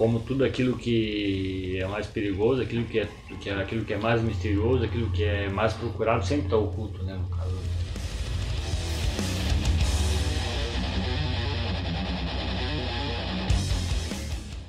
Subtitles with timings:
[0.00, 3.08] como tudo aquilo que é mais perigoso, aquilo que é,
[3.38, 7.02] que é aquilo que é mais misterioso, aquilo que é mais procurado sempre está oculto,
[7.02, 7.54] né, no caso.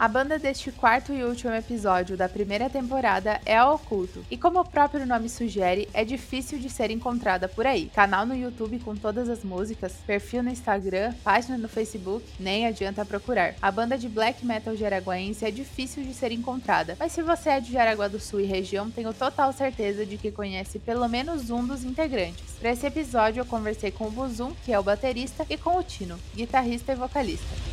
[0.02, 4.59] A banda deste quarto e último episódio da primeira temporada é a Oculto, e como
[4.59, 7.86] o próprio nome sugere, é difícil de ser encontrada por aí.
[7.93, 13.06] Canal no YouTube com todas as músicas, perfil no Instagram, página no Facebook, nem adianta
[13.06, 13.54] procurar.
[13.61, 17.59] A banda de black metal jaraguaense é difícil de ser encontrada, mas se você é
[17.59, 21.64] de Jaraguá do Sul e região, tenho total certeza de que conhece pelo menos um
[21.64, 22.56] dos integrantes.
[22.59, 25.83] Para esse episódio eu conversei com o Buzum, que é o baterista, e com o
[25.83, 27.71] Tino, guitarrista e vocalista.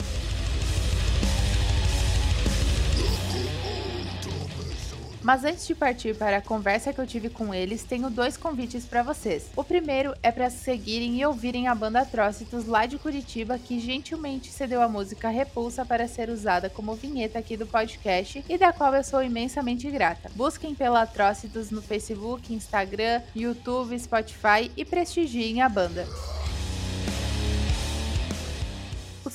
[5.28, 8.86] Mas antes de partir para a conversa que eu tive com eles, tenho dois convites
[8.86, 9.50] para vocês.
[9.54, 14.50] O primeiro é para seguirem e ouvirem a banda Atrocitus lá de Curitiba, que gentilmente
[14.50, 18.94] cedeu a música Repulsa para ser usada como vinheta aqui do podcast e da qual
[18.94, 20.30] eu sou imensamente grata.
[20.34, 26.06] Busquem pela Atrocitus no Facebook, Instagram, YouTube, Spotify e prestigiem a banda.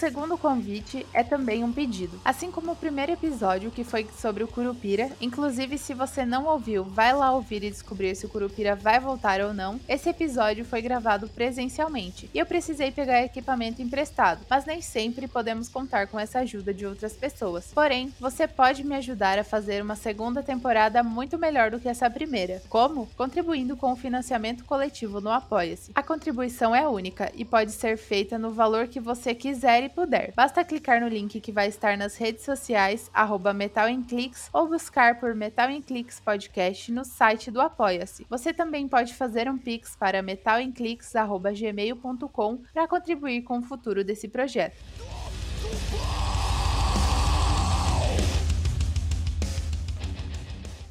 [0.03, 2.19] Segundo convite é também um pedido.
[2.25, 6.83] Assim como o primeiro episódio, que foi sobre o Curupira, inclusive se você não ouviu,
[6.83, 9.79] vai lá ouvir e descobrir se o Curupira vai voltar ou não.
[9.87, 15.69] Esse episódio foi gravado presencialmente e eu precisei pegar equipamento emprestado, mas nem sempre podemos
[15.69, 17.71] contar com essa ajuda de outras pessoas.
[17.73, 22.09] Porém, você pode me ajudar a fazer uma segunda temporada muito melhor do que essa
[22.09, 22.61] primeira.
[22.67, 23.07] Como?
[23.15, 25.93] Contribuindo com o financiamento coletivo no Apoia-se.
[25.95, 30.33] A contribuição é única e pode ser feita no valor que você quiser e puder.
[30.35, 34.67] Basta clicar no link que vai estar nas redes sociais, arroba Metal em Cliques, ou
[34.67, 38.25] buscar por Metal em Cliques Podcast no site do Apoia-se.
[38.29, 44.75] Você também pode fazer um pix para metalemcliques.gmail.com para contribuir com o futuro desse projeto.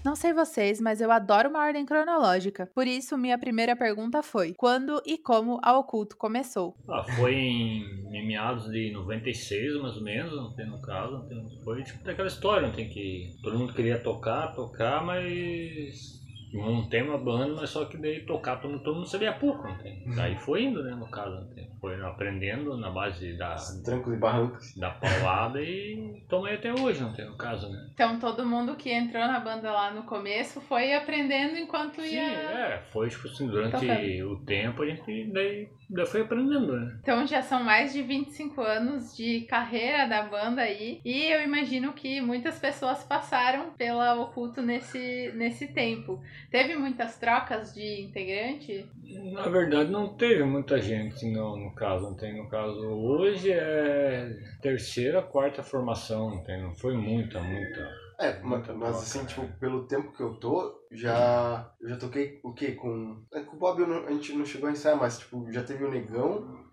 [0.05, 2.69] Não sei vocês, mas eu adoro uma ordem cronológica.
[2.75, 6.77] Por isso, minha primeira pergunta foi: quando e como a Oculto começou?
[6.89, 11.12] Ah, foi em, em, meados de 96, mais ou menos, não tem no caso.
[11.12, 13.37] Não tem, foi tipo daquela história, não tem que.
[13.43, 16.22] Todo mundo queria tocar, tocar, mas
[16.53, 19.77] não tem uma banda, mas só que daí tocar todo, todo mundo sabia pouco, não
[19.79, 20.03] tem.
[20.07, 20.15] Uhum.
[20.15, 21.71] Daí foi indo, né, no caso, não tem.
[21.81, 23.57] Foi aprendendo na base da...
[23.85, 24.75] Trancos e barrancos.
[24.77, 27.89] Da paulada e tomei até hoje, não tem, no caso, né.
[27.95, 32.25] Então todo mundo que entrou na banda lá no começo foi aprendendo enquanto Sim, ia...
[32.25, 36.99] Sim, é, foi tipo assim, durante o tempo a gente daí já foi aprendendo, né?
[37.03, 41.01] Então já são mais de 25 anos de carreira da banda aí.
[41.05, 46.23] E eu imagino que muitas pessoas passaram pela Oculto nesse, nesse tempo.
[46.51, 48.87] Teve muitas trocas de integrante?
[49.33, 52.81] Na verdade não teve muita gente no, no caso, não tem no caso.
[52.81, 58.03] Hoje é terceira, quarta formação, não tem, não foi muita, muita.
[58.19, 61.73] É, mas, mas assim, tipo, pelo tempo que eu tô, já.
[61.81, 62.73] Eu já toquei o quê?
[62.73, 63.25] Com.
[63.33, 65.85] É, com o Bob não, a gente não chegou a ensaiar, mas tipo, já teve
[65.85, 66.65] o Negão,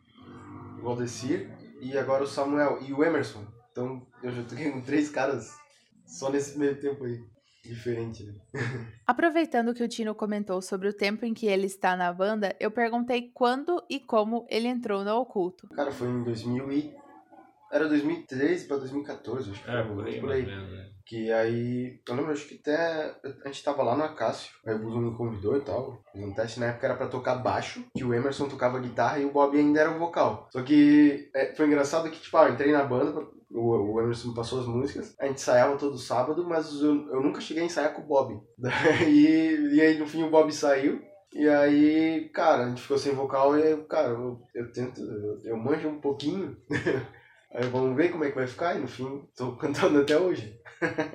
[0.77, 1.49] o Valdecir
[1.81, 3.43] e agora o Samuel e o Emerson.
[3.71, 5.57] Então eu já toquei com três caras
[6.05, 7.19] só nesse meio tempo aí.
[7.63, 8.33] Diferente, né?
[9.05, 12.71] Aproveitando que o Tino comentou sobre o tempo em que ele está na banda, eu
[12.71, 15.67] perguntei quando e como ele entrou no Oculto.
[15.69, 16.99] Cara, foi em 2000 e...
[17.71, 19.95] Era 2013 pra 2014, acho que é, foi.
[19.95, 20.47] Por aí, por aí.
[21.05, 24.79] Que aí, eu lembro, acho que até a gente tava lá no Acácio, aí o
[24.79, 28.03] Buzo me convidou e tal, fiz um teste, na época era pra tocar baixo, que
[28.03, 30.47] o Emerson tocava guitarra e o Bob ainda era o vocal.
[30.51, 34.29] Só que é, foi engraçado que, tipo, ah, eu entrei na banda, o, o Emerson
[34.29, 37.65] me passou as músicas, a gente ensaiava todo sábado, mas eu, eu nunca cheguei a
[37.65, 38.39] ensaiar com o Bob.
[39.07, 41.01] e, e aí no fim o Bob saiu,
[41.33, 45.57] e aí, cara, a gente ficou sem vocal e, cara, eu, eu tento, eu, eu
[45.57, 46.57] manjo um pouquinho.
[47.53, 50.57] aí vamos ver como é que vai ficar, e no fim, tô cantando até hoje.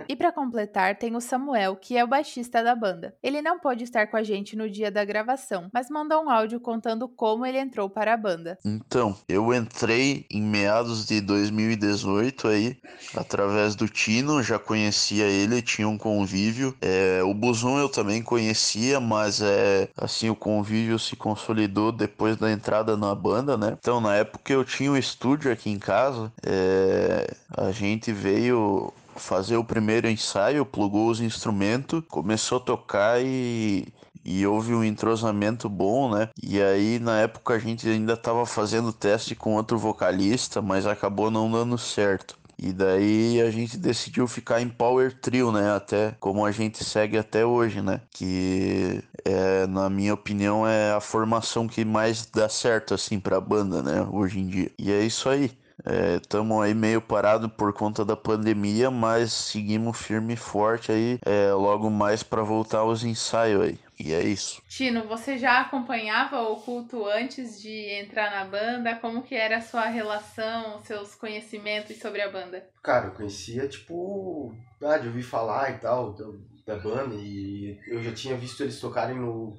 [0.09, 3.15] e para completar, tem o Samuel, que é o baixista da banda.
[3.23, 6.61] Ele não pôde estar com a gente no dia da gravação, mas mandou um áudio
[6.61, 8.59] contando como ele entrou para a banda.
[8.65, 12.77] Então, eu entrei em meados de 2018 aí,
[13.17, 16.77] através do Tino, já conhecia ele, tinha um convívio.
[16.83, 22.51] É, o Buzon eu também conhecia, mas é assim, o convívio se consolidou depois da
[22.53, 23.77] entrada na banda, né?
[23.79, 29.57] Então, na época eu tinha um estúdio aqui em casa, é, a gente veio fazer
[29.57, 33.87] o primeiro ensaio, plugou os instrumentos, começou a tocar e
[34.25, 36.31] e houve um entrosamento bom, né?
[36.43, 41.31] E aí na época a gente ainda estava fazendo teste com outro vocalista, mas acabou
[41.31, 42.39] não dando certo.
[42.59, 45.75] E daí a gente decidiu ficar em Power Trio, né?
[45.75, 48.01] Até como a gente segue até hoje, né?
[48.11, 53.41] Que é, na minha opinião é a formação que mais dá certo assim para a
[53.41, 54.07] banda, né?
[54.11, 54.71] Hoje em dia.
[54.79, 55.51] E é isso aí.
[55.87, 61.53] Estamos aí meio parado por conta da pandemia, mas seguimos firme e forte aí, é,
[61.53, 63.79] logo mais para voltar aos ensaios aí.
[63.99, 64.61] E é isso.
[64.69, 68.97] Tino, você já acompanhava o culto antes de entrar na banda?
[68.97, 72.67] Como que era a sua relação, seus conhecimentos sobre a banda?
[72.83, 74.53] Cara, eu conhecia, tipo,
[74.83, 76.27] ah, de ouvir falar e tal, da,
[76.67, 79.57] da banda, e eu já tinha visto eles tocarem no,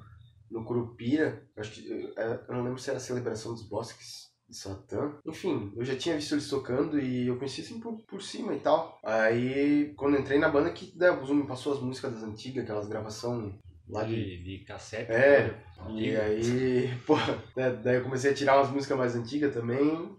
[0.52, 5.14] no Curupira, acho que, eu, eu não lembro se era a Celebração dos Bosques Satã.
[5.26, 8.60] Enfim, eu já tinha visto eles tocando e eu conhecia assim por, por cima e
[8.60, 9.00] tal.
[9.04, 12.64] Aí, quando entrei na banda, que daí, o Zoom me passou as músicas das antigas,
[12.64, 13.54] aquelas gravações
[13.90, 15.12] lá de, de, de cassete.
[15.12, 15.62] É, né?
[15.96, 17.16] e aí, pô,
[17.56, 20.16] né, daí eu comecei a tirar umas músicas mais antigas também,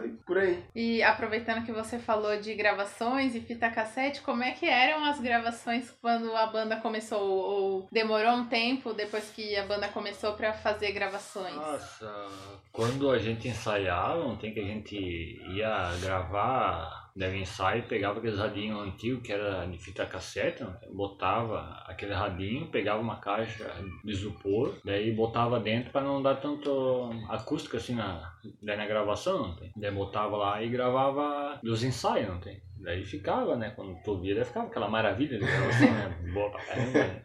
[0.00, 0.62] foi por aí.
[0.74, 5.20] E aproveitando que você falou de gravações e fita cassete, como é que eram as
[5.20, 7.20] gravações quando a banda começou?
[7.20, 11.54] Ou demorou um tempo depois que a banda começou para fazer gravações?
[11.54, 12.28] Nossa,
[12.72, 14.96] quando a gente ensaiava, não tem que a gente
[15.54, 20.74] ia gravar Daí o ensaio pegava aqueles radinhos antigos que era de fita cassete, né?
[20.92, 23.70] botava aquele radinho, pegava uma caixa
[24.04, 29.48] de isopor, daí botava dentro para não dar tanto acústica assim na, daí na gravação,
[29.48, 29.72] não tem?
[29.76, 32.62] Daí botava lá e gravava os ensaios, não tem?
[32.78, 33.72] Daí ficava, né?
[33.76, 36.18] Quando tu via, daí ficava aquela maravilha de gravação, né?
[36.32, 37.22] Boa pra caramba, né?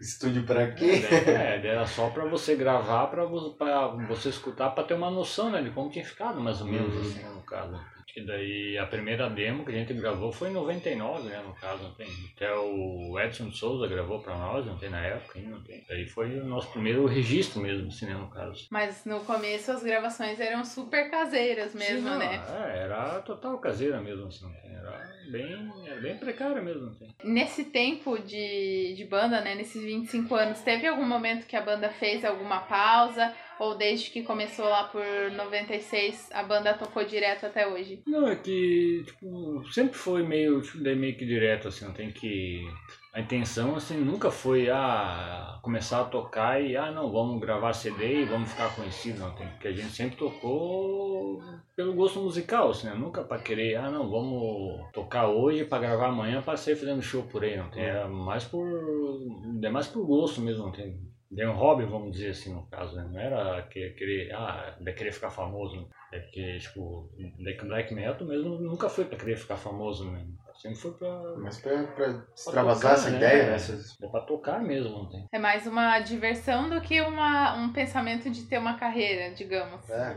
[0.00, 1.02] Estúdio pra quê?
[1.26, 5.50] É, era só pra você gravar, pra você, pra você escutar, pra ter uma noção,
[5.50, 5.62] né?
[5.62, 7.80] De como tinha ficado, mais ou menos, assim, né, no caso.
[8.14, 11.82] E daí a primeira demo que a gente gravou foi em 99, né, no caso,
[11.82, 12.08] não tem.
[12.34, 15.84] Até o Edson Souza gravou pra nós, não tem na época ainda, não tem.
[15.88, 18.66] Daí foi o nosso primeiro registro mesmo, assim, né, no caso.
[18.70, 22.42] Mas no começo as gravações eram super caseiras mesmo, Sim, né?
[22.48, 24.76] É, era total caseira mesmo, assim, não tem.
[24.76, 27.14] Era bem, era bem precária mesmo, não tem.
[27.24, 31.90] Nesse tempo de, de banda, né, nesses 25 anos, teve algum momento que a banda
[31.90, 33.34] fez alguma pausa?
[33.58, 38.02] Ou desde que começou lá por 96, a banda tocou direto até hoje?
[38.06, 42.62] Não, é que, tipo, sempre foi meio, meio que direto, assim, não tem que...
[43.14, 48.20] A intenção, assim, nunca foi, ah, começar a tocar e, ah, não, vamos gravar CD
[48.20, 51.42] e vamos ficar conhecidos, não, tem, porque a gente sempre tocou
[51.74, 52.94] pelo gosto musical, assim, né?
[52.94, 57.22] nunca para querer, ah, não, vamos tocar hoje para gravar amanhã para sair fazendo show
[57.22, 58.68] por aí, não tem, era mais por,
[59.62, 61.00] é mais por gosto mesmo, não tem,
[61.30, 63.04] de um hobby, vamos dizer assim, no caso, né?
[63.10, 65.76] Não era que- querer, ah, de querer ficar famoso.
[65.80, 65.86] né?
[66.12, 70.24] É porque, tipo, black, black metal mesmo nunca foi pra querer ficar famoso, né?
[70.54, 73.16] Sempre foi pra, Mas pra, pra extravasar essa né?
[73.18, 73.54] ideia, né?
[73.56, 75.26] Essas- é pra tocar mesmo, não tem.
[75.32, 79.88] É mais uma diversão do que uma, um pensamento de ter uma carreira, digamos.
[79.90, 80.16] É,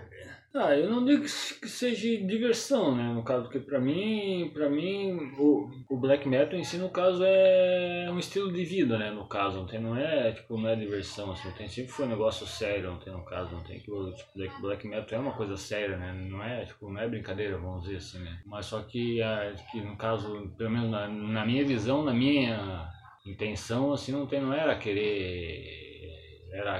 [0.54, 3.04] Ah, eu não digo que se- que seja diversão, né?
[3.14, 7.24] No caso, porque pra mim, pra mim o, o black metal em si, no caso,
[7.24, 9.12] é um estilo de vida, né?
[9.12, 12.10] No caso, não tem, não é, tipo, não é diversão, assim, tem, sempre foi um
[12.10, 14.32] negócio sério, não tem, no caso, não tem, que o tipo,
[14.62, 16.14] black, metal é uma coisa séria, né?
[16.14, 18.42] Não é, tipo, não é brincadeira, vamos dizer assim, né?
[18.48, 22.90] Mas só que, ah, que no caso, pelo menos na, na minha visão, na minha
[23.24, 25.89] intenção, assim, não tem, não era querer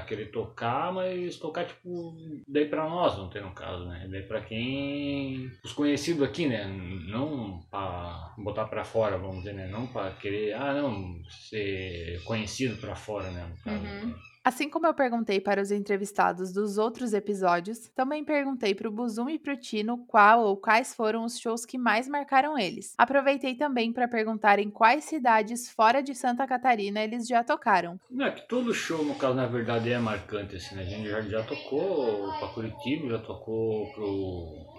[0.02, 2.14] querer tocar, mas tocar tipo
[2.48, 4.06] daí pra nós, não tem no caso, né?
[4.10, 6.64] Daí pra quem os conhecidos aqui, né?
[7.08, 9.66] Não pra botar pra fora, vamos dizer, né?
[9.68, 13.46] Não pra querer, ah, não, ser conhecido pra fora, né?
[13.48, 14.06] No caso, Uhum.
[14.08, 14.14] né?
[14.50, 19.28] Assim como eu perguntei para os entrevistados dos outros episódios, também perguntei para o Buzum
[19.28, 22.92] e para o Tino qual ou quais foram os shows que mais marcaram eles.
[22.98, 28.00] Aproveitei também para perguntar em quais cidades fora de Santa Catarina eles já tocaram.
[28.10, 30.82] Não, é que todo show, no caso, na verdade, é marcante, assim, né?
[30.82, 34.69] A gente já, já tocou pra Curitiba, já tocou pro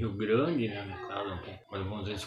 [0.00, 2.26] Rio Grande, né, no caso, tem- mas vamos dizer,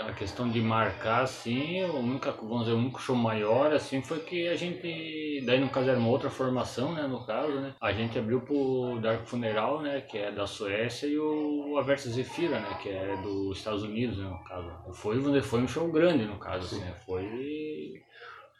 [0.00, 4.18] a questão de marcar, assim, o único, vamos dizer, o único show maior, assim, foi
[4.20, 7.92] que a gente, daí no caso era uma outra formação, né, no caso, né, a
[7.92, 12.78] gente abriu pro Dark Funeral, né, que é da Suécia, e o Aversa Zefira, né,
[12.82, 14.68] que é dos Estados Unidos, né, no caso.
[14.94, 18.02] Foi, vamos dizer, foi um show grande, no caso, assim, né, foi...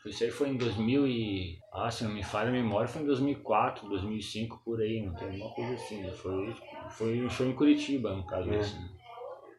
[0.04, 1.58] Isso aí foi em 2000 e...
[1.72, 5.28] Ah, se não me falha a memória, foi em 2004, 2005, por aí, não tem
[5.28, 6.02] alguma coisa assim.
[6.02, 6.10] né?
[6.10, 6.52] Foi,
[6.90, 8.50] foi um show em Curitiba, no caso.
[8.50, 8.58] É.
[8.58, 8.78] Assim.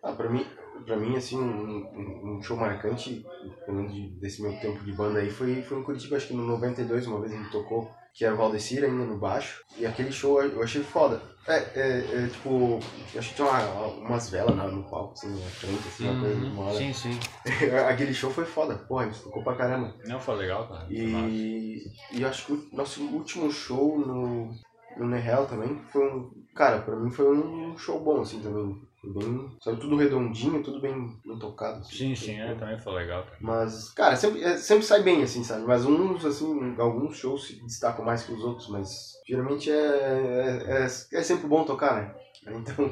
[0.01, 0.46] Ah, pra mim,
[0.86, 3.25] pra mim assim, um, um- show marcante,
[3.65, 6.34] pelo menos de- desse meu tempo de banda aí, foi, foi em Curitiba, acho que
[6.34, 10.12] no 92, uma vez ele tocou, que era o Valdecir ainda no baixo, e aquele
[10.12, 11.22] show eu achei foda.
[11.48, 12.80] É, é, é, tipo,
[13.13, 16.46] eu acho que tinha uma- umas velas no palco, assim, na frente, assim, uma coisa
[16.48, 16.77] uma hora.
[16.77, 17.20] Sim, sim.
[17.89, 19.94] Aquele show foi foda, porra, gente tocou pra caramba.
[20.06, 20.86] Não, foi legal, cara.
[20.89, 24.51] E, e acho que o nosso último show no,
[24.97, 26.31] no Nehel também foi um.
[26.55, 28.81] Cara, pra mim foi um show bom, assim, também.
[29.03, 29.51] Bem.
[29.62, 31.79] Sabe, tudo redondinho, tudo bem, bem tocado.
[31.79, 33.38] Assim, Sim, sim, é, também foi legal, cara.
[33.41, 35.65] Mas, cara, sempre, é, sempre sai bem, assim, sabe?
[35.65, 40.71] Mas uns, assim, alguns shows se destacam mais que os outros, mas geralmente é, é,
[40.71, 40.88] é, é
[41.23, 42.15] sempre bom tocar, né?
[42.47, 42.89] Então,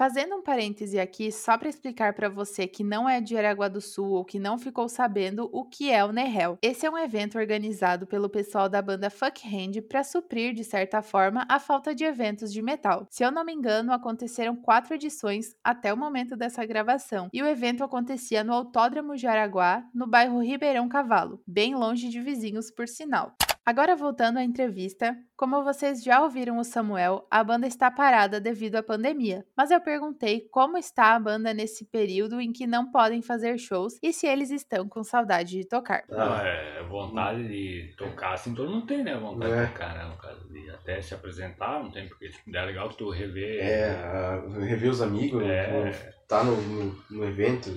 [0.00, 3.82] Fazendo um parêntese aqui, só para explicar para você que não é de Aragua do
[3.82, 6.56] Sul ou que não ficou sabendo o que é o Nehel.
[6.62, 11.02] Esse é um evento organizado pelo pessoal da banda Fuck Hand para suprir, de certa
[11.02, 13.06] forma, a falta de eventos de metal.
[13.10, 17.46] Se eu não me engano, aconteceram quatro edições até o momento dessa gravação, e o
[17.46, 22.88] evento acontecia no Autódromo de Araguá, no bairro Ribeirão Cavalo, bem longe de vizinhos, por
[22.88, 23.36] sinal.
[23.70, 28.74] Agora voltando à entrevista, como vocês já ouviram o Samuel, a banda está parada devido
[28.74, 33.22] à pandemia, mas eu perguntei como está a banda nesse período em que não podem
[33.22, 36.02] fazer shows e se eles estão com saudade de tocar.
[36.10, 39.14] Ah, é, vontade de tocar, assim, todo mundo tem, né?
[39.16, 39.66] Vontade É.
[39.66, 40.04] de tocar, né?
[40.04, 43.60] No caso de até se apresentar, não tem porque tipo, é legal que tu rever.
[43.62, 46.12] É, rever os amigos, É.
[46.26, 47.70] tá no, no, no evento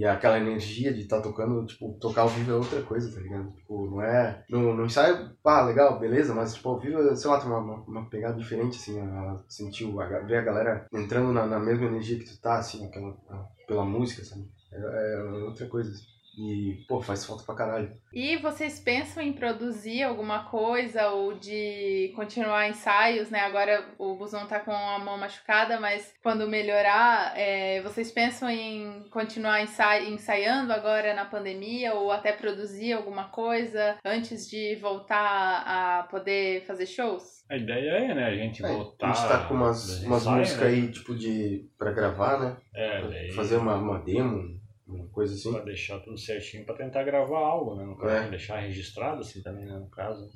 [0.00, 3.52] e, aquela energia de estar tocando, tipo, tocar ao vivo é outra coisa, tá ligado?
[3.54, 4.44] Tipo, não é.
[4.48, 8.08] No, no ensaio, pá, legal, beleza, mas tipo, ao vivo, sei lá, tem uma, uma,
[8.10, 12.26] pegada diferente, assim, a, sentir, a, ver a galera entrando na, na mesma energia que
[12.26, 14.44] tu tá, assim, aquela, a- pela música, sabe?
[14.72, 15.90] É, é outra coisa.
[15.90, 16.15] assim.
[16.38, 17.96] E, pô, faz falta pra caralho.
[18.12, 23.40] E vocês pensam em produzir alguma coisa ou de continuar ensaios, né?
[23.40, 29.04] Agora o Buzão tá com a mão machucada, mas quando melhorar, é, vocês pensam em
[29.10, 36.02] continuar ensai- ensaiando agora na pandemia ou até produzir alguma coisa antes de voltar a
[36.10, 37.44] poder fazer shows?
[37.48, 38.24] A ideia é, né?
[38.26, 39.08] A gente É, voltar.
[39.08, 40.68] a gente tá com umas, umas ensaios, músicas né?
[40.68, 41.68] aí, tipo, de.
[41.78, 42.56] pra gravar, né?
[42.74, 43.32] É, daí.
[43.32, 45.52] Fazer uma, uma demo, uma coisa assim.
[45.52, 47.84] Pra deixar tudo certinho pra tentar gravar algo, né?
[47.84, 48.30] No caso, É.
[48.30, 49.72] deixar registrado assim também, né?
[49.78, 50.28] No caso.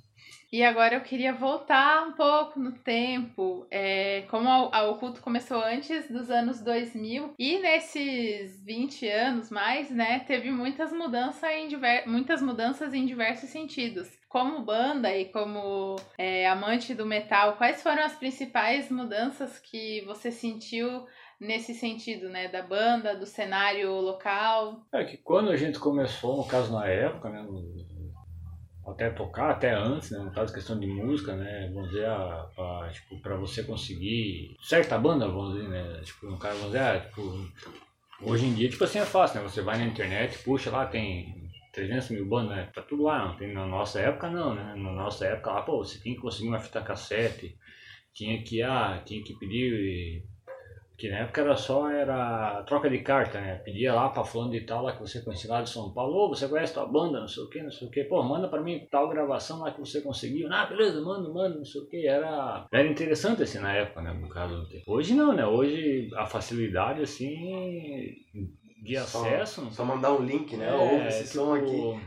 [0.52, 3.66] E agora eu queria voltar um pouco no tempo.
[3.70, 9.48] É, como a- a- o culto começou antes dos anos 2000, e nesses 20 anos
[9.50, 14.08] mais, né, teve muitas mudanças em, diver- muitas mudanças em diversos sentidos.
[14.28, 20.30] Como banda e como é, amante do metal, quais foram as principais mudanças que você
[20.30, 21.06] sentiu
[21.40, 22.48] nesse sentido, né?
[22.48, 24.86] Da banda, do cenário local?
[24.92, 27.46] É que quando a gente começou, no caso na época, né?
[28.86, 30.18] até tocar, até antes, né?
[30.18, 31.70] No caso, questão de música, né?
[31.72, 36.00] Vamos dizer, a, a, tipo, pra você conseguir certa banda, vamos dizer, né?
[36.02, 37.48] Tipo, no caso, vamos dizer, ah, tipo,
[38.22, 39.48] hoje em dia, tipo assim, é fácil, né?
[39.48, 42.68] Você vai na internet, puxa lá, tem 300 mil bandas, né?
[42.74, 44.74] Tá tudo lá, não tem, na nossa época não, né?
[44.76, 47.56] Na nossa época lá, pô, você tinha que conseguir uma fita cassete,
[48.12, 50.24] tinha que, ah, tinha que pedir
[51.00, 53.54] que na época era só era troca de carta, né?
[53.64, 56.28] Pedia lá pra fulano de tal lá que você conhecia lá de São Paulo, ô,
[56.28, 58.60] você conhece tua banda, não sei o que, não sei o que, pô, manda pra
[58.60, 60.52] mim tal gravação lá que você conseguiu.
[60.52, 62.06] Ah, beleza, manda, manda, não sei o que.
[62.06, 64.12] Era, era interessante assim na época, né?
[64.12, 64.68] No caso.
[64.86, 65.46] Hoje não, né?
[65.46, 68.14] Hoje a facilidade assim
[68.82, 69.68] de Só- acesso.
[69.70, 70.68] Só mandar um link, né?
[70.68, 72.00] É, Ouve esse tipo, som aqui.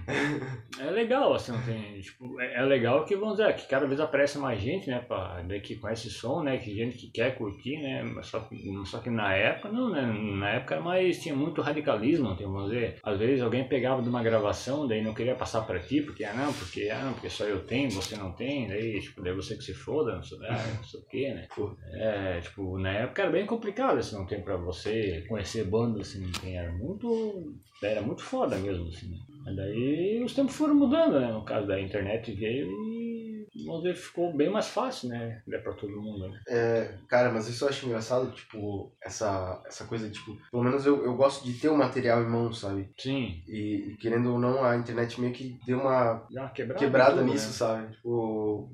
[0.79, 3.99] É legal, assim, não tem, tipo, é, é legal que, vamos dizer, que cada vez
[3.99, 7.77] aparece mais gente, né, pra, né, que conhece som, né, que gente que quer curtir,
[7.79, 11.61] né, só, que- só que na época, não, né, na época era mais, tinha muito
[11.61, 15.61] radicalismo, tem, vamos dizer, às vezes alguém pegava de uma gravação, daí não queria passar
[15.61, 18.67] pra ti, porque, ah, não, porque, ah, não, porque só eu tenho, você não tem,
[18.67, 21.47] daí, tipo, daí você que se foda, não sei, ah, não sei o que, né.
[21.93, 26.23] É, tipo, na época era bem complicado, assim, não tem pra você conhecer bandas, assim,
[26.25, 29.17] não tem, era muito, era muito foda mesmo, assim, né.
[29.45, 31.31] Mas daí os tempos foram mudando, né?
[31.31, 35.41] No caso da internet veio e vamos ficou bem mais fácil, né?
[35.51, 36.39] É pra todo mundo, né?
[36.47, 41.03] É, cara, mas isso eu acho engraçado, tipo, essa, essa coisa, tipo, pelo menos eu,
[41.03, 42.89] eu gosto de ter o material em mãos, sabe?
[42.97, 46.79] Sim, E, e querendo ou não, a internet meio que deu uma uma quebrada.
[46.79, 47.53] quebrada tudo, nisso, né?
[47.53, 47.93] sabe?
[47.95, 48.69] Tipo,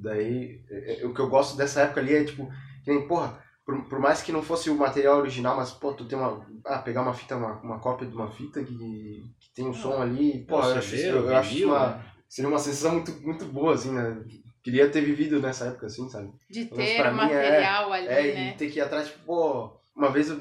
[0.00, 2.48] daí, é- é- o que eu gosto dessa época ali é, tipo,
[2.84, 6.04] que nem, porra, por, por mais que não fosse o material original, mas, pô, tu
[6.06, 6.46] tem uma.
[6.66, 10.00] Ah, pegar uma fita, uma, uma cópia de uma fita que, que tem um som
[10.02, 11.88] ali, pô, Pô, eu acho, eu, eu acho uma.
[11.88, 12.04] né?
[12.28, 14.22] Seria uma sensação muito, muito boa, assim, né?
[14.62, 16.32] Queria ter vivido nessa época, assim, sabe?
[16.50, 18.48] De ter o é- material ali, É, né?
[18.50, 20.40] e ter que ir atrás, tipo, pô, uma vez eu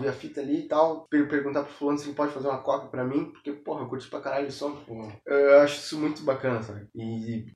[0.00, 2.58] vi a fita ali e tal, per- perguntar pro fulano se ele pode fazer uma
[2.58, 5.10] cópia pra mim, porque, porra, eu curti pra caralho o som, pô.
[5.24, 6.86] Eu acho isso muito bacana, sabe?
[6.94, 7.46] E,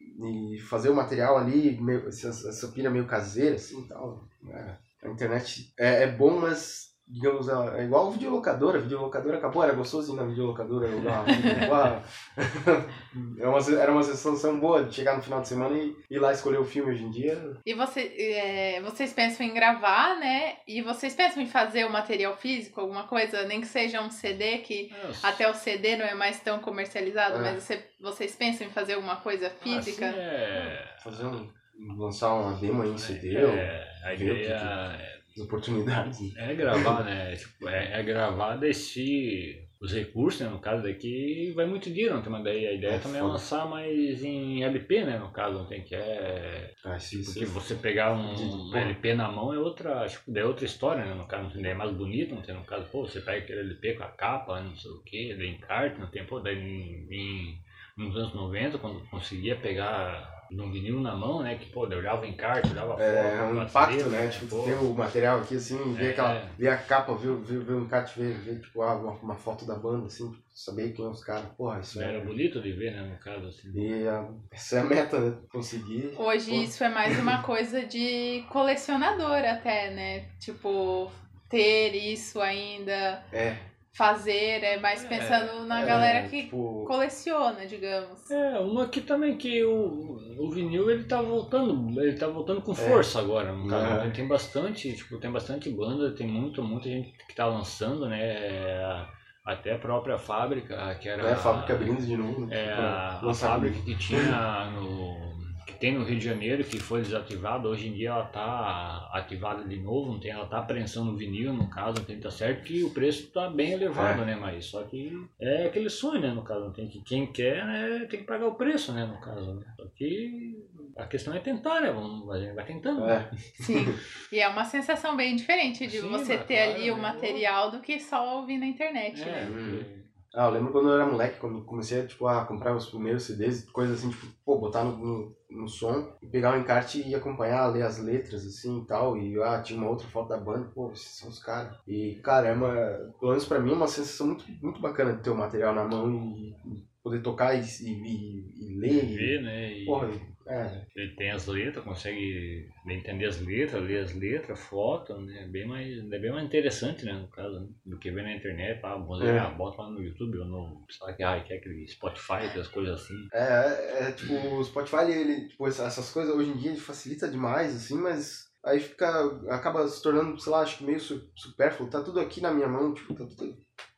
[0.54, 4.24] e fazer o material ali, meio, essa, essa pilha meio caseira, assim e tal.
[4.42, 4.78] né?
[5.04, 6.82] A internet é, é bom, mas.
[7.06, 8.78] Digamos, é igual videolocadora.
[8.78, 10.94] A videolocadora acabou, era gostoso ir na videolocadora pô.
[13.38, 16.32] É uma, era uma sensação boa de chegar no final de semana e ir lá
[16.32, 17.56] escolher o filme hoje em dia.
[17.66, 20.56] E você, é, vocês pensam em gravar, né?
[20.66, 24.58] E vocês pensam em fazer o material físico, alguma coisa, nem que seja um CD,
[24.58, 27.40] que É, até o CD não é mais tão comercializado, É.
[27.52, 30.08] mas você- vocês pensam em fazer alguma coisa física?
[30.08, 31.50] Assim, é, fazer um,
[31.96, 36.34] lançar uma demo aí em CD, é, a ver o que ideia as oportunidades.
[36.34, 36.52] né?
[36.52, 37.34] é gravar, né?
[37.36, 42.22] Tipo, é, é gravar desse os recursos, né, no caso daqui, vai muito dinheiro, não
[42.22, 42.70] tem uma ideia.
[42.70, 43.32] A ideia É também é foda.
[43.32, 46.72] lançar mais em LP, né, no caso, não tem que é...
[46.82, 47.32] Ah, isso, isso.
[47.32, 48.74] Porque você pegar um, um.
[48.74, 51.62] LP na mão é outra, tipo, daí é outra história, né, no caso, não tem,
[51.62, 54.08] daí é mais bonito, não tem, no caso, pô, você pega aquele LP com a
[54.08, 57.58] capa, não sei o que, daí encarte, não tem, pô, daí em, em-
[57.98, 62.22] nos anos 90, quando conseguia pegar no vinil na mão, né, que, pô, eu olhava
[62.22, 64.28] o encarte, olhava É foto, um a impacto, né?
[64.28, 64.62] Tipo, pô.
[64.62, 66.10] ter o material aqui, assim, ver, É.
[66.10, 69.34] aquela, ver a capa, ver, ver, ver o encarte, ver, ver tipo, ah, uma, uma
[69.34, 71.46] foto da banda, assim, tipo, saber quem é os caras.
[71.56, 72.24] Porra, isso Era é...
[72.24, 73.70] bonito de ver, né, no caso, assim.
[73.74, 75.36] E a, essa é a meta, né?
[75.50, 76.14] Conseguir.
[76.16, 76.56] Hoje Pô.
[76.62, 80.28] isso é mais uma coisa de colecionador até, né?
[80.38, 81.10] Tipo,
[81.48, 83.56] ter isso ainda, É.
[83.96, 88.20] fazer, é mais É, pensando na é, galera que Tipo, coleciona, digamos.
[88.30, 92.74] É, uma aqui também que o, o vinil ele tá voltando, ele tá voltando com
[92.74, 93.84] força agora, no caso.
[93.84, 94.10] Aham.
[94.12, 99.06] Tem- bastante, tipo, tem bastante banda, tem muito, muita gente que tá lançando, né?
[99.44, 101.22] Até a própria fábrica, que era.
[101.22, 102.50] é a fábrica abrindo de novo.
[102.50, 105.33] É, tipo, a, a fábrica que tinha no.
[105.66, 109.64] Que tem no Rio de Janeiro, que foi desativada, hoje em dia ela tá ativada
[109.64, 112.82] de novo, não tem, ela tá apreensando vinil, no caso, não tem, tá certo que
[112.84, 114.26] o preço tá bem elevado, É.
[114.26, 114.36] né?
[114.36, 118.20] Mas só que é aquele sonho, né, no caso, tem que quem quer, né, tem
[118.20, 119.66] que pagar o preço, né, no caso, né?
[119.76, 120.56] Só que
[120.96, 121.90] a questão é tentar, né?
[121.90, 123.00] Vamos, a gente vai tentando.
[123.04, 123.28] né?
[123.32, 123.36] É.
[123.62, 123.84] Sim.
[124.30, 127.02] E é uma sensação bem diferente de Sim, você ter claro, ali o né?
[127.02, 129.46] material do que só ouvir na internet, É, né?
[129.50, 130.04] porque-
[130.36, 133.68] Ah, eu lembro quando eu era moleque, quando comecei tipo, a comprar os primeiros CDs,
[133.70, 137.66] coisas assim, tipo, pô, botar no, no, no som, e pegar o encarte e acompanhar,
[137.68, 140.90] ler as letras, assim, e tal, e ah, tinha uma outra foto da banda, pô,
[140.92, 141.76] esses são os caras.
[141.86, 142.72] E, cara, é uma,
[143.18, 145.84] pelo menos pra mim, é uma sensação muito, muito bacana de ter o material na
[145.84, 149.04] mão e, e poder tocar e, e, e, e ler.
[149.04, 149.72] e- ver, né?
[149.72, 150.08] E Porra,
[150.46, 155.42] é, ele tem as letras, consegue entender as letras, ler as letras, foto, né?
[155.44, 157.68] É bem mais, é bem mais interessante, né, no caso, né?
[157.86, 159.38] do que ver na internet, bom, É.
[159.38, 162.32] ah, bota lá no YouTube ou no, sei lá que, ah, que é aquele Spotify,
[162.46, 163.28] aquelas coisas assim.
[163.32, 167.28] É, é, tipo, o Spotify, ele, tipo, essa- essas coisas hoje em dia ele facilita
[167.28, 169.08] demais, assim, mas aí fica,
[169.50, 171.88] acaba se tornando, sei lá, acho que meio su- supérfluo.
[171.90, 173.56] Tá tudo aqui na minha mão, tipo, tá tudo...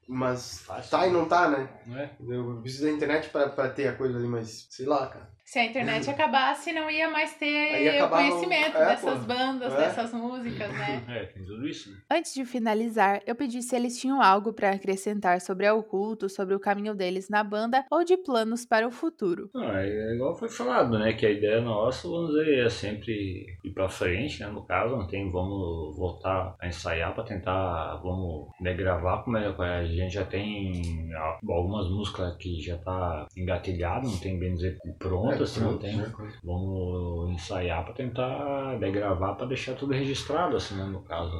[0.08, 0.90] Mas Fácil.
[0.90, 1.68] tá e não tá, né?
[1.86, 2.10] Não é?
[2.28, 5.34] Eu preciso da internet pra, pra ter a coisa ali, mas sei lá, cara.
[5.44, 9.26] Se a internet acabasse, não ia mais ter o o- conhecimento é, dessas pô.
[9.26, 9.76] bandas, É.
[9.76, 11.04] dessas músicas, né?
[11.08, 11.98] É, tem tudo isso, né?
[12.10, 12.18] É.
[12.18, 16.52] Antes de finalizar, eu pedi se eles tinham algo para acrescentar sobre a Oculto, sobre
[16.52, 19.48] o caminho deles na banda ou de planos para o futuro.
[19.54, 21.12] Não, é igual foi falado, né?
[21.12, 24.48] Que a ideia nossa, vamos dizer, é sempre ir pra frente, né?
[24.48, 29.46] No caso, não tem, vamos voltar a ensaiar pra tentar, vamos né, gravar, como é,
[29.46, 31.10] a gente já tem
[31.48, 35.80] algumas músicas que já tá engatilhado, não tem bem dizer pronto, É, assim, não pronto,
[35.82, 35.96] tem.
[35.96, 36.12] né?
[36.44, 40.84] Vamos ensaiar pra tentar né, gravar pra deixar tudo registrado, assim, né?
[40.84, 41.32] No caso.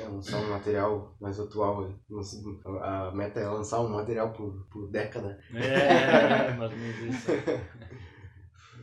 [0.00, 1.88] É lançar um material mais atual.
[2.10, 2.36] Lança-
[2.82, 5.38] A meta é lançar um material por, por década.
[5.54, 7.30] É, mais ou menos isso.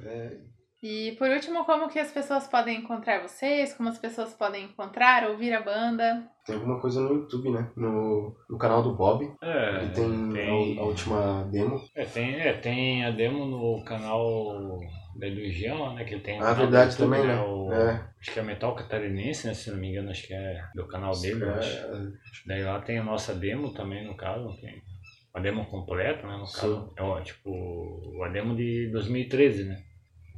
[0.06, 0.38] É,
[0.84, 3.74] E por último, como que as pessoas podem encontrar vocês?
[3.74, 6.28] Como as pessoas podem encontrar, ouvir a banda?
[6.46, 7.72] tem alguma coisa no YouTube, né?
[7.78, 9.34] No, no canal do Bob.
[9.42, 11.82] É, Ele tem, A, a última demo.
[11.96, 14.78] É, tem, é, tem a demo no canal
[15.16, 16.04] da Ilusião, né?
[16.04, 17.42] Que ele tem Ah, verdade YouTube, também, né?
[17.42, 18.10] O, É.
[18.20, 19.54] Acho que é Metal Catarinense, né?
[19.54, 21.78] Se não me engano, acho que é do canal dele, acho.
[21.78, 22.12] É,
[22.46, 24.82] Daí lá tem a nossa demo também, no caso, tem
[25.34, 26.36] a demo completa, né?
[26.36, 26.60] No Sim.
[26.60, 29.82] caso, é ó, tipo a demo de 2013, né?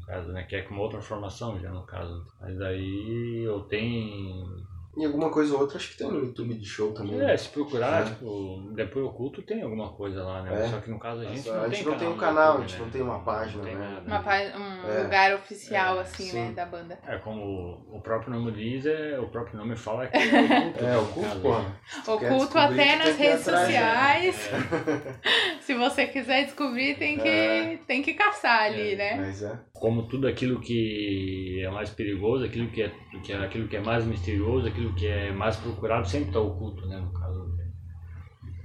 [0.05, 0.43] Caso, né?
[0.43, 2.25] Que é com outra formação já, no caso.
[2.39, 4.63] Mas daí eu tenho
[4.97, 7.19] E alguma coisa ou outra acho que tem no YouTube de show também.
[7.21, 8.05] É, se procurar, É.
[8.05, 10.63] tipo, depois oculto tem alguma coisa lá, né?
[10.63, 10.67] É.
[10.69, 12.45] Só que no caso a gente Nossa, não a tem gente não tem um canal,
[12.59, 12.85] YouTube, a gente né?
[12.85, 14.01] não tem uma página, tem né?
[14.07, 15.03] Uma pá- um É.
[15.03, 16.39] lugar oficial, É, assim, sim.
[16.39, 16.97] né, da banda.
[17.05, 20.79] É, como o próprio nome diz, é, o próprio nome fala que é oculto.
[20.79, 21.41] É, né, o no culto, caso.
[21.41, 21.75] porra.
[22.19, 24.31] quer Oculto até nas tem que redes atrás, né?
[24.31, 24.49] sociais.
[24.53, 27.77] É, Se você quiser descobrir, tem que, É.
[27.87, 28.95] tem que caçar ali, É.
[28.95, 29.15] né?
[29.17, 29.59] Mas é.
[29.73, 32.91] como tudo aquilo que é mais perigoso, aquilo que é,
[33.23, 36.87] que é aquilo que é mais misterioso, aquilo que é mais procurado, sempre está oculto,
[36.87, 36.97] né?
[36.97, 37.55] No caso.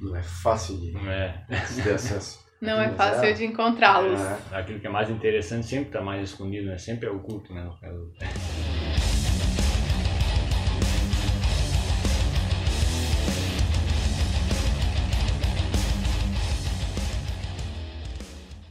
[0.00, 1.44] Não é fácil de, Não é.
[1.48, 2.40] de ter acesso.
[2.60, 3.32] Não é fácil é.
[3.32, 4.20] de encontrá-los.
[4.20, 4.58] É.
[4.58, 6.76] Aquilo que é mais interessante sempre está mais escondido, né?
[6.76, 7.62] Sempre é oculto, né?
[7.64, 8.12] No caso.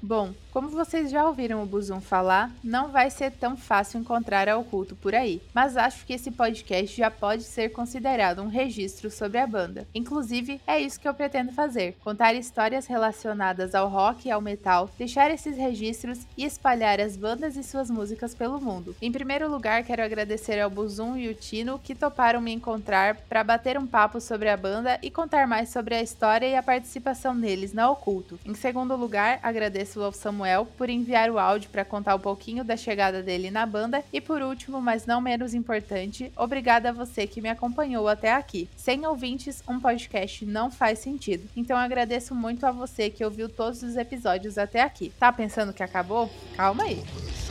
[0.09, 4.57] Bom, como vocês já ouviram o Buzum falar, não vai ser tão fácil encontrar a
[4.57, 9.37] Oculto por aí, mas acho que esse podcast já pode ser considerado um registro sobre
[9.37, 9.87] a banda.
[9.93, 14.89] Inclusive, é isso que eu pretendo fazer: contar histórias relacionadas ao rock e ao metal,
[14.97, 18.95] deixar esses registros e espalhar as bandas e suas músicas pelo mundo.
[18.99, 23.43] Em primeiro lugar, quero agradecer ao Buzum e o Tino que toparam me encontrar para
[23.43, 27.39] bater um papo sobre a banda e contar mais sobre a história e a participação
[27.39, 28.39] deles na Oculto.
[28.43, 32.77] Em segundo lugar, agradeço ao Samuel por enviar o áudio para contar um pouquinho da
[32.77, 34.03] chegada dele na banda.
[34.11, 38.69] E por último, mas não menos importante, obrigada a você que me acompanhou até aqui.
[38.75, 41.47] Sem ouvintes, um podcast não faz sentido.
[41.55, 45.11] Então agradeço muito a você que ouviu todos os episódios até aqui.
[45.19, 46.29] Tá pensando que acabou?
[46.55, 47.48] Calma aí.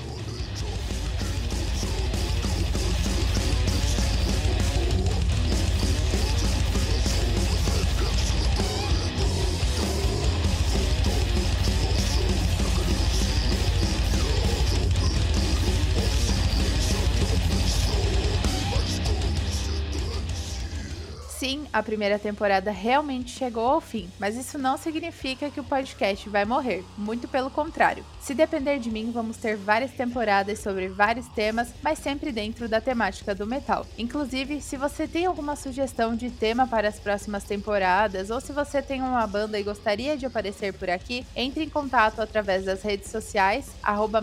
[21.78, 26.44] A primeira temporada realmente chegou ao fim, mas isso não significa que o podcast vai
[26.44, 28.04] morrer, muito pelo contrário.
[28.20, 32.80] Se depender de mim, vamos ter várias temporadas sobre vários temas, mas sempre dentro da
[32.80, 33.86] temática do metal.
[33.96, 38.82] Inclusive, se você tem alguma sugestão de tema para as próximas temporadas, ou se você
[38.82, 43.10] tem uma banda e gostaria de aparecer por aqui, entre em contato através das redes
[43.10, 44.22] sociais, arroba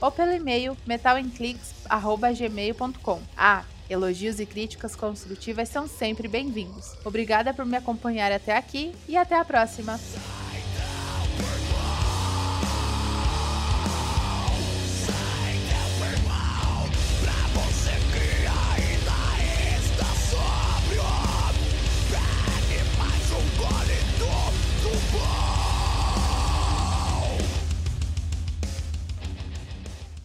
[0.00, 3.20] ou pelo e-mail metalemclicks.gmail.com.
[3.36, 6.92] Ah, Elogios e críticas construtivas são sempre bem-vindos.
[7.04, 9.98] Obrigada por me acompanhar até aqui e até a próxima!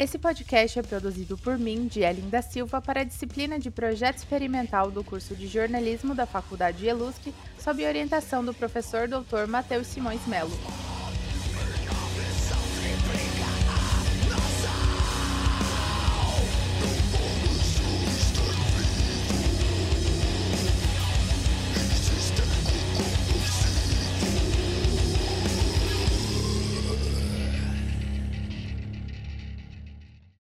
[0.04, 4.92] Esse podcast é produzido por mim, de da Silva, para a disciplina de Projeto Experimental
[4.92, 9.48] do curso de Jornalismo da Faculdade ELUSC, sob orientação do professor Dr.
[9.48, 10.52] Matheus Simões Melo.